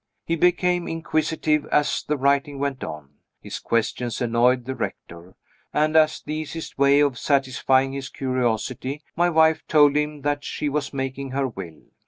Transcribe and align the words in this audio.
He 0.25 0.35
became 0.35 0.87
inquisitive 0.87 1.67
as 1.67 2.01
the 2.03 2.17
writing 2.17 2.57
went 2.57 2.83
on. 2.83 3.17
His 3.39 3.59
questions 3.59 4.19
annoyed 4.19 4.65
the 4.65 4.73
Rector 4.73 5.35
and 5.71 5.95
as 5.95 6.23
the 6.23 6.33
easiest 6.33 6.75
way 6.75 7.01
of 7.01 7.19
satisfying 7.19 7.93
his 7.93 8.09
curiosity, 8.09 9.03
my 9.15 9.29
wife 9.29 9.61
told 9.67 9.95
him 9.95 10.21
that 10.23 10.43
she 10.43 10.69
was 10.69 10.91
making 10.91 11.29
her 11.33 11.47
will. 11.47 11.83